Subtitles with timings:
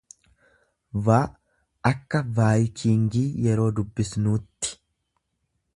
[1.07, 1.17] v
[1.89, 4.77] akka Vaayikiingi yeroo dubbisnuutti.